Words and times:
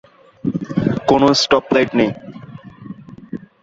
কোন 1.09 1.21
stop 1.41 1.65
light 1.73 1.89
নেই। 1.99 2.11